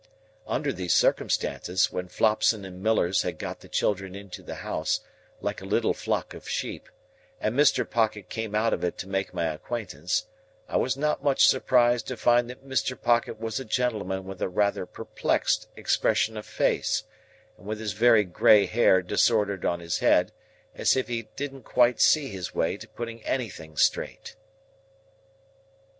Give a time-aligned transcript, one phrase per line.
[0.47, 5.01] Under these circumstances, when Flopson and Millers had got the children into the house,
[5.41, 6.89] like a little flock of sheep,
[7.39, 7.87] and Mr.
[7.87, 10.25] Pocket came out of it to make my acquaintance,
[10.67, 12.99] I was not much surprised to find that Mr.
[12.99, 17.03] Pocket was a gentleman with a rather perplexed expression of face,
[17.55, 20.31] and with his very grey hair disordered on his head,
[20.73, 24.35] as if he didn't quite see his way to putting anything straight.